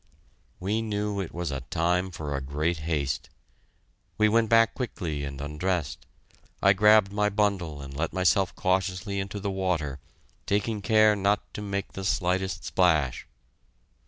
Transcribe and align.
We 0.59 0.81
knew 0.81 1.19
it 1.19 1.31
was 1.31 1.51
a 1.51 1.61
time 1.61 2.09
for 2.09 2.41
great 2.41 2.77
haste. 2.79 3.29
We 4.17 4.27
went 4.29 4.49
back 4.49 4.73
quickly 4.73 5.23
and 5.23 5.39
undressed. 5.39 6.07
I 6.59 6.73
grabbed 6.73 7.13
my 7.13 7.29
bundle 7.29 7.83
and 7.83 7.95
let 7.95 8.11
myself 8.11 8.55
cautiously 8.55 9.19
into 9.19 9.39
the 9.39 9.51
water, 9.51 9.99
taking 10.47 10.81
care 10.81 11.15
not 11.15 11.53
to 11.53 11.61
make 11.61 11.93
the 11.93 12.03
slightest 12.03 12.63
splash. 12.63 13.27